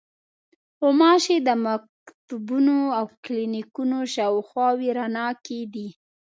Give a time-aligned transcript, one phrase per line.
[0.79, 5.87] غوماشې د مکتبونو او کلینیکونو شاوخوا وېره ناکې دي.